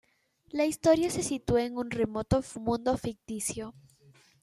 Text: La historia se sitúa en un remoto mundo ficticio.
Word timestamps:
La 0.51 0.65
historia 0.65 1.11
se 1.11 1.21
sitúa 1.21 1.61
en 1.63 1.77
un 1.77 1.91
remoto 1.91 2.41
mundo 2.55 2.97
ficticio. 2.97 3.75